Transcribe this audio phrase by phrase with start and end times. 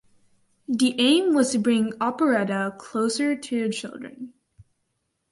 [0.67, 4.33] The aim was to bring operetta closer to the children.